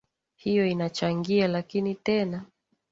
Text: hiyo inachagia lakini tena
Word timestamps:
hiyo 0.35 0.65
inachagia 0.67 1.47
lakini 1.47 1.95
tena 1.95 2.45